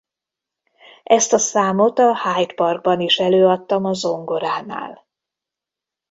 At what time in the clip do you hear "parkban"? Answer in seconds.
2.53-2.99